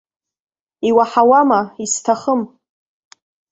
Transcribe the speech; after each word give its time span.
Иуаҳауама, 0.87 1.59
исҭахым! 1.83 2.41